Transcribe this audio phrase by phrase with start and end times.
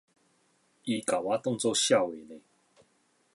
[0.83, 2.41] 伊共我當做痟的呢